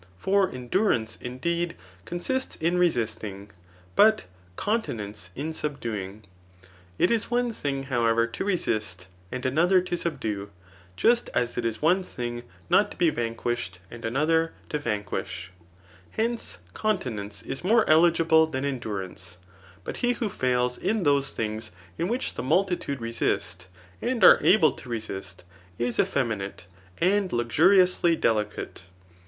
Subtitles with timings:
[0.17, 3.51] For endurance, indeed, consists in resisting,
[3.95, 6.23] but conti nence in subduing.
[6.97, 10.49] It is one thing, however, to resist, and another to subdue,
[10.95, 13.37] just as it is one thing not to be Digitized by Google S66 ^ THE
[13.37, 15.51] NICOMACHEAN BOOK VII* vanquished^ and another to vanquish.
[16.17, 19.37] Hence^ amti« nence is more eligible than endurance.
[19.83, 23.67] But he who fails in those things in which the multitude resist,
[24.01, 25.43] and are able to resist,
[25.77, 26.65] is effeminate
[26.97, 28.85] and luxuriously delicate.